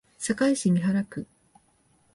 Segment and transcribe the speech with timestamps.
[0.17, 1.27] 堺市美原区